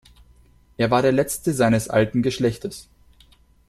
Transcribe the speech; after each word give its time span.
Er 0.77 0.89
war 0.89 1.03
der 1.03 1.11
Letzte 1.11 1.53
seines 1.53 1.87
alten 1.87 2.23
Geschlechtes. 2.23 2.89